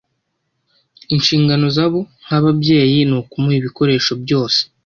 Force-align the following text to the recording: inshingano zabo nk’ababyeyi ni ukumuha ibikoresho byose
inshingano 1.15 1.65
zabo 1.75 1.99
nk’ababyeyi 2.23 2.99
ni 3.09 3.15
ukumuha 3.19 3.57
ibikoresho 3.61 4.11
byose 4.23 4.59